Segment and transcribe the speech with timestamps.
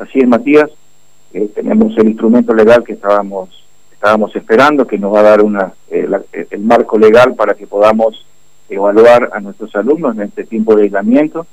[0.00, 0.68] Así es, Matías,
[1.34, 3.50] eh, tenemos el instrumento legal que estábamos
[3.92, 6.08] estábamos esperando, que nos va a dar una eh,
[6.50, 8.24] el marco legal para que podamos
[8.70, 11.46] evaluar a nuestros alumnos en este tiempo de aislamiento.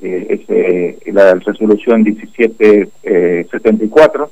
[0.00, 4.30] Eh, la resolución 1774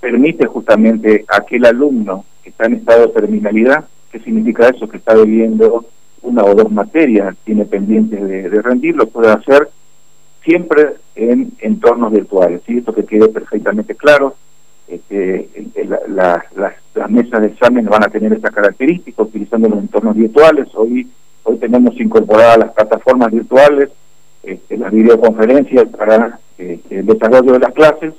[0.00, 4.86] permite justamente a aquel alumno que está en estado de terminalidad, ¿qué significa eso?
[4.86, 5.86] Que está viviendo
[6.20, 9.70] una o dos materias, tiene pendientes de, de rendir, lo puede hacer
[10.44, 12.62] siempre en entornos virtuales.
[12.66, 12.78] ¿sí?
[12.78, 14.36] Esto que quede perfectamente claro.
[14.86, 15.48] Este,
[16.08, 20.68] las mesas de examen van a tener esta característica utilizando los entornos virtuales.
[20.74, 21.08] Hoy,
[21.44, 23.90] hoy tenemos incorporadas las plataformas virtuales,
[24.42, 28.12] este, las videoconferencias para este, el desarrollo de las clases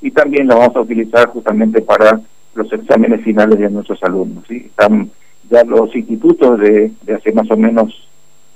[0.00, 2.20] y también las vamos a utilizar justamente para
[2.54, 4.44] los exámenes finales de nuestros alumnos.
[4.48, 4.64] ¿sí?
[4.66, 5.10] Están
[5.50, 8.08] ya los institutos de, de hace más o menos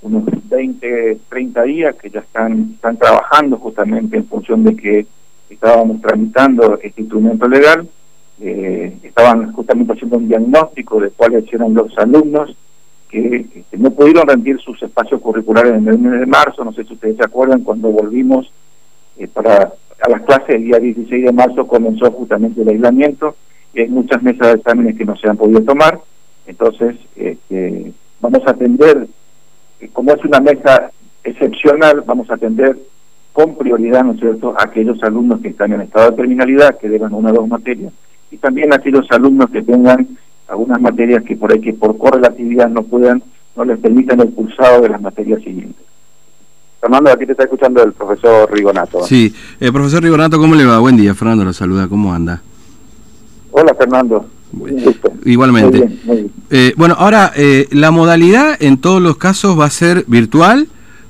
[0.02, 5.06] unos 20, 30 días que ya están, están trabajando justamente en función de que
[5.48, 7.88] estábamos tramitando este instrumento legal,
[8.40, 12.56] eh, estaban justamente haciendo un diagnóstico de cuáles eran los alumnos
[13.10, 16.94] que, no pudieron rendir sus espacios curriculares en el mes de marzo, no sé si
[16.94, 18.50] ustedes se acuerdan, cuando volvimos
[19.18, 23.36] eh, para a las clases el día 16 de marzo comenzó justamente el aislamiento
[23.74, 26.00] y hay muchas mesas de exámenes que no se han podido tomar,
[26.46, 29.06] entonces este, vamos a atender
[29.88, 30.90] como es una mesa
[31.24, 32.76] excepcional, vamos a atender
[33.32, 36.88] con prioridad, ¿no es cierto?, a aquellos alumnos que están en estado de terminalidad, que
[36.88, 37.92] deban una o dos materias,
[38.30, 40.08] y también a aquellos alumnos que tengan
[40.48, 43.22] algunas materias que por ahí que por correlatividad no puedan,
[43.56, 45.84] no les permitan el cursado de las materias siguientes.
[46.80, 49.04] Fernando, aquí te está escuchando el profesor Rigonato.
[49.04, 50.78] Sí, eh, profesor Rigonato, ¿cómo le va?
[50.78, 52.42] Buen día, Fernando lo saluda, ¿cómo anda?
[53.52, 54.26] Hola, Fernando.
[55.24, 55.88] Igualmente.
[56.50, 60.68] Eh, bueno, ahora, eh, ¿la modalidad en todos los casos va a ser virtual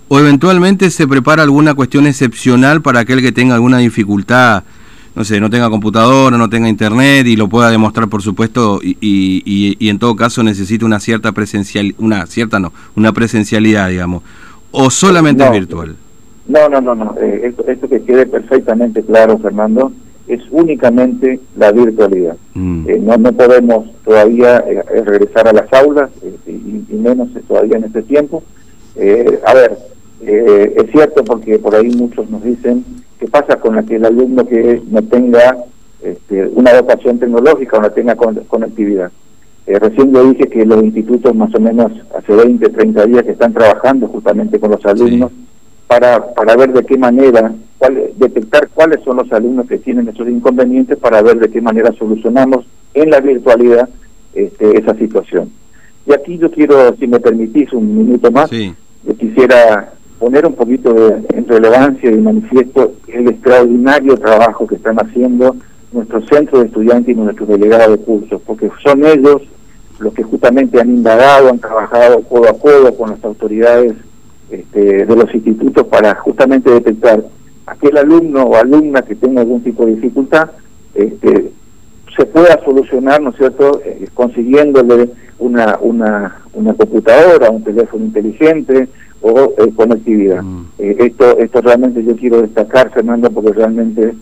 [0.08, 4.64] o eventualmente se prepara alguna cuestión excepcional para aquel que tenga alguna dificultad,
[5.14, 8.96] no sé, no tenga computadora, no tenga internet y lo pueda demostrar, por supuesto, y,
[9.00, 14.22] y, en todo caso necesita una cierta presencial, una cierta no, una presencialidad, digamos,
[14.72, 15.96] o solamente es virtual?
[16.48, 17.14] No, no, no, no.
[17.20, 19.92] Eh, esto, esto que quede perfectamente claro, Fernando
[20.30, 22.36] es únicamente la virtualidad.
[22.54, 22.88] Mm.
[22.88, 26.10] Eh, no, no podemos todavía eh, eh, regresar a las aulas,
[26.46, 28.42] y, menos todavía en este tiempo.
[29.46, 29.78] a ver,
[30.20, 32.84] es cierto porque por ahí muchos nos dicen
[33.18, 35.56] qué pasa con aquel alumno que no tenga
[36.02, 39.10] este, una dotación tecnológica o no tenga conectividad.
[39.66, 43.54] recién le dije que los institutos más o menos hace 20, 30 días que están
[43.54, 45.32] trabajando justamente con los alumnos
[45.90, 47.52] para, para ver de qué manera
[48.14, 52.64] detectar cuáles son los alumnos que tienen esos inconvenientes para ver de qué manera solucionamos
[52.94, 53.88] en la virtualidad
[54.32, 55.50] este, esa situación.
[56.06, 60.94] Y aquí yo quiero, si me permitís un minuto más, yo quisiera poner un poquito
[60.94, 65.56] de, en relevancia y manifiesto el extraordinario trabajo que están haciendo
[65.90, 69.42] nuestros centros de estudiantes y nuestros delegados de cursos, porque son ellos
[69.98, 73.94] los que justamente han indagado, han trabajado codo a codo con las autoridades
[74.50, 77.24] este, de los institutos para justamente detectar
[77.66, 80.50] aquel alumno o alumna que tenga algún tipo de dificultad
[80.94, 81.52] este,
[82.16, 88.88] se pueda solucionar, ¿no es cierto?, eh, consiguiéndole una, una, una computadora, un teléfono inteligente
[89.22, 90.42] o eh, conectividad.
[90.42, 90.66] Mm.
[90.78, 94.14] Eh, esto, esto realmente yo quiero destacar, Fernando, porque realmente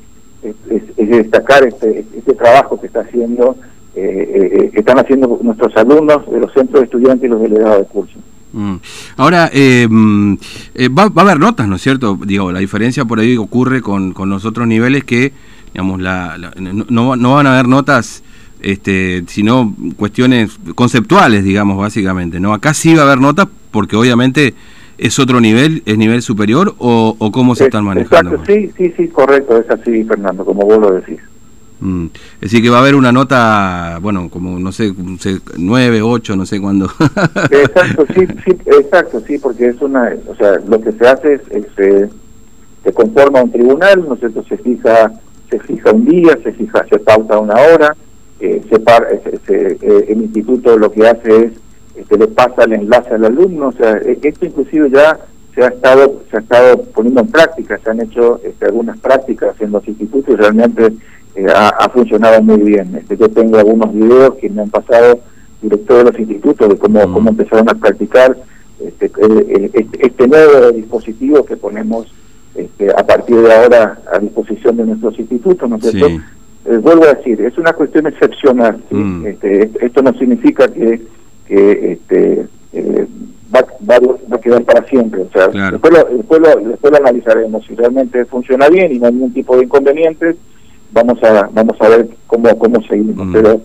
[0.42, 3.56] es, destacar este, este trabajo que está haciendo,
[3.94, 8.18] que están haciendo nuestros alumnos de los centros de estudiantes y los delegados de curso.
[8.52, 8.76] Mm.
[9.16, 10.34] Ahora, eh, mm,
[10.74, 12.18] eh, va, a haber notas, ¿no es cierto?
[12.24, 15.32] Digo, la diferencia por ahí ocurre con, con los otros niveles que,
[15.72, 18.22] digamos, la, no, no, van a haber notas,
[18.60, 22.54] este, sino cuestiones conceptuales, digamos, básicamente, ¿no?
[22.54, 24.54] Acá sí va a haber notas porque obviamente
[24.96, 28.34] es otro nivel, es nivel superior o, o cómo se están manejando.
[28.34, 31.20] Exacto, sí, sí, sí, correcto, es así, Fernando, como vos lo decís.
[31.80, 32.06] Mm.
[32.36, 34.92] Es decir, que va a haber una nota, bueno, como no sé,
[35.56, 36.86] nueve, ocho, no sé cuándo.
[37.50, 41.66] exacto, sí, sí, exacto, sí, porque es una, o sea, lo que se hace es,
[41.76, 42.08] se,
[42.82, 44.44] se conforma un tribunal, ¿no es cierto?
[44.48, 45.12] Se fija,
[45.50, 47.96] se fija un día, se fija, se pauta una hora,
[48.40, 51.52] eh, se, eh, el instituto lo que hace es,
[51.96, 55.18] este, le pasa el enlace al alumno, o sea, e, esto inclusive ya
[55.54, 59.60] se ha estado, se ha estado poniendo en práctica, se han hecho este, algunas prácticas
[59.60, 60.92] en los institutos realmente
[61.38, 62.96] eh, ha, funcionado muy bien.
[62.96, 65.20] Este, yo tengo algunos videos que me han pasado
[65.62, 67.12] directores de los institutos de cómo, mm.
[67.12, 68.36] cómo empezaron a practicar
[68.84, 72.12] este, este, este, nuevo dispositivo que ponemos
[72.56, 76.08] este, a partir de ahora a disposición de nuestros institutos, ¿no es cierto?
[76.08, 78.82] Eh, vuelvo a decir, es una cuestión excepcional.
[78.90, 79.26] Mm.
[79.26, 81.02] Este, esto no significa que,
[81.46, 83.06] que este, eh,
[83.54, 85.22] va, va, a quedar para siempre.
[85.22, 87.64] O sea, después, lo, después, lo, después lo analizaremos.
[87.64, 90.34] Si realmente funciona bien y no hay ningún tipo de inconvenientes,
[90.92, 93.26] vamos a vamos a ver cómo, cómo seguimos.
[93.26, 93.32] Mm.
[93.32, 93.60] Pero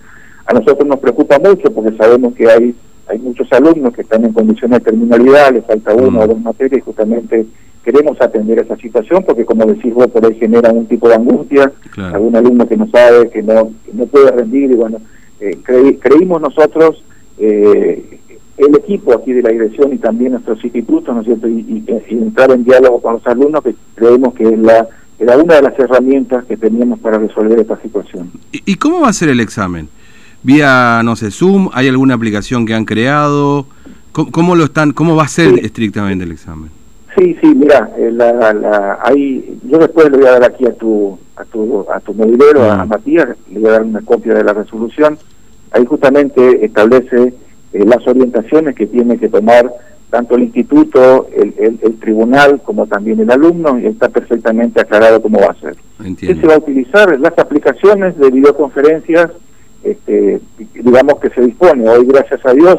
[0.46, 2.76] a nosotros nos preocupa mucho porque sabemos que hay
[3.08, 6.80] hay muchos alumnos que están en condiciones de terminalidad, les falta una o dos materias
[6.80, 7.46] y justamente
[7.84, 11.72] queremos atender esa situación porque como decís vos por ahí genera un tipo de angustia,
[11.98, 15.00] algún alumno que no sabe, que no, no puede rendir y bueno,
[15.42, 15.58] eh,
[16.00, 17.04] creímos nosotros
[17.38, 18.20] eh,
[18.58, 21.48] el equipo aquí de la dirección y también nuestros institutos, ¿no es cierto?
[21.48, 24.88] Y, entrar en diálogo con los alumnos que creemos que es la
[25.20, 28.32] era una de las herramientas que teníamos para resolver esta situación.
[28.52, 29.90] ¿Y, cómo va a ser el examen?
[30.44, 31.70] ¿Vía, no sé, Zoom?
[31.74, 33.66] ¿Hay alguna aplicación que han creado?
[34.12, 36.70] ¿Cómo, lo están, cómo va a ser estrictamente el examen?
[37.18, 40.74] Sí, sí, mira, eh, la, la, ahí, yo después le voy a dar aquí a
[40.74, 44.44] tu a tu, a tu movilero, a, Matías, le voy a dar una copia de
[44.44, 45.18] la resolución.
[45.72, 47.34] Ahí justamente establece
[47.74, 49.72] eh, las orientaciones que tiene que tomar
[50.14, 55.40] tanto el instituto, el, el, tribunal, como también el alumno, y está perfectamente aclarado cómo
[55.40, 55.76] va a ser.
[56.20, 57.20] ¿Qué se va a utilizar?
[57.20, 59.32] Las aplicaciones de videoconferencias,
[59.84, 60.40] este,
[60.76, 61.90] digamos que se dispone.
[61.90, 62.78] Hoy, gracias a Dios,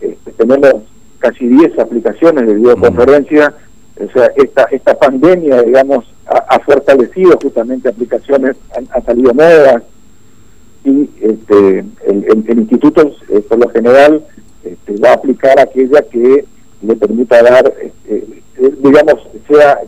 [0.00, 0.84] este, tenemos
[1.18, 3.54] casi 10 aplicaciones de videoconferencia.
[3.98, 9.82] O sea, esta, esta pandemia, digamos, ha, fortalecido justamente aplicaciones, han, salido nuevas,
[10.84, 14.22] y este, el, el, instituto, eh, por lo general,
[14.64, 16.44] este, va a aplicar aquella que
[16.82, 18.24] le permita dar, este,
[18.58, 19.16] eh, digamos,
[19.48, 19.78] sea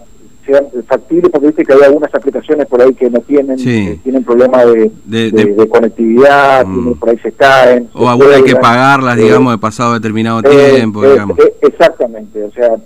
[0.46, 4.24] sea factible, porque viste que hay algunas aplicaciones por ahí que no tienen eh, tienen
[4.24, 6.94] problemas de, de, conectividad, mm.
[6.94, 7.88] por ahí se caen.
[7.94, 11.38] O alguna hay que pagarlas, digamos, de pasado determinado tiempo, digamos.
[11.62, 12.76] exactamente, o sea,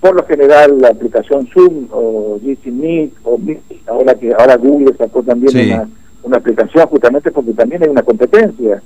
[0.00, 3.38] por lo general la aplicación Zoom o G Meet o
[3.86, 5.88] ahora que ahora Google sacó también una,
[6.24, 8.82] una aplicación justamente porque también hay una competencia.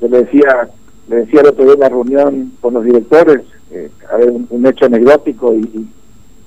[0.00, 0.68] Yo le decía,
[1.08, 4.66] le decía el otro día en la reunión con los directores, eh, a ver, un,
[4.66, 5.86] hecho anecdótico y,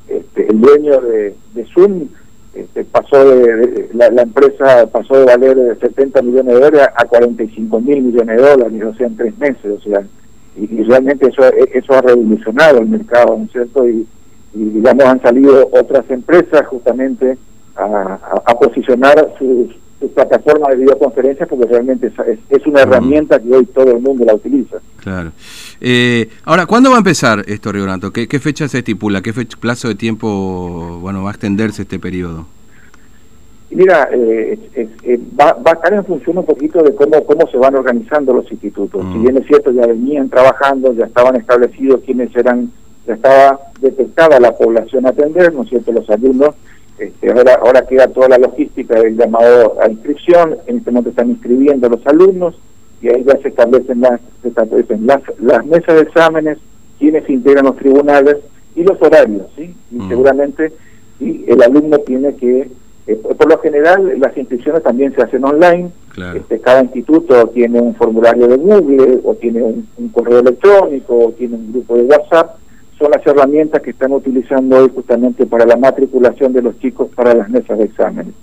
[0.07, 2.07] este, el dueño de, de Zoom
[2.56, 8.02] este, pasó de, la, empresa pasó de valer 70 millones de dólares a 45 mil
[8.02, 10.02] millones de dólares, o sea, en tres meses, o sea,
[10.56, 11.44] y, realmente eso
[11.74, 13.86] eso ha revolucionado el mercado, ¿no es cierto?
[13.88, 14.08] Y,
[14.54, 17.38] digamos han salido otras empresas justamente
[17.75, 19.75] a, posicionar sus,
[20.13, 22.12] plataformas de videoconferencia porque realmente
[22.50, 24.77] es, una herramienta que hoy todo el mundo la utiliza.
[25.01, 25.31] Claro.
[25.81, 28.12] Eh, ahora, ¿cuándo va a empezar esto, Rionato?
[28.12, 29.21] ¿Qué, ¿Qué fecha se estipula?
[29.21, 32.45] ¿Qué plazo de tiempo bueno va a extenderse este periodo?
[33.71, 34.57] Mira, eh,
[35.39, 38.50] va, va, a estar en función un poquito de cómo, cómo se van organizando los
[38.51, 39.06] institutos.
[39.12, 42.71] Si bien es cierto, ya venían trabajando, ya estaban establecidos quiénes eran,
[43.07, 46.56] ya estaba detectada la población a atender, ¿no es cierto?, los alumnos.
[46.97, 51.30] Este, ahora, ahora queda toda la logística del llamado a inscripción, en este momento están
[51.30, 52.56] inscribiendo los alumnos
[53.01, 56.57] y ahí ya se establecen las, se establecen las, las mesas de exámenes,
[56.97, 58.38] quienes integran los tribunales
[58.75, 59.75] y los horarios, ¿sí?
[59.92, 60.09] Y mm.
[60.09, 60.71] seguramente
[61.19, 62.69] y el alumno tiene que
[63.07, 65.91] eh, por lo general, las inscripciones también se hacen online.
[66.36, 71.56] Este, cada instituto tiene un formulario de Google, o tiene un, correo electrónico, o tiene
[71.56, 72.57] un grupo de WhatsApp.
[72.97, 77.33] Son las herramientas que están utilizando hoy justamente para la matriculación de los chicos para
[77.33, 78.33] las mesas de exámenes.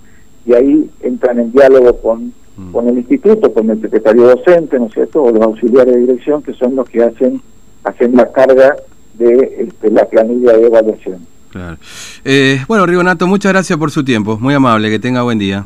[0.45, 2.71] Y ahí entran en diálogo con, mm.
[2.71, 6.43] con el instituto, con el secretario docente, ¿no es cierto?, o los auxiliares de dirección,
[6.43, 7.41] que son los que hacen,
[7.83, 8.75] hacen la carga
[9.15, 11.33] de este, la planilla de evaluación.
[11.53, 11.77] Claro.
[12.25, 14.39] Eh, bueno, Rigonato, muchas gracias por su tiempo.
[14.39, 15.61] Muy amable, que tenga buen día.